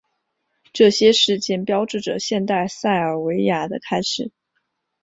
[0.73, 4.31] 这些事件标志着现代塞尔维亚的开始。